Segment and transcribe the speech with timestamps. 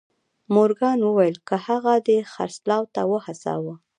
[0.53, 3.75] مورګان وویل که هغه دې خرڅلاو ته وهڅاوه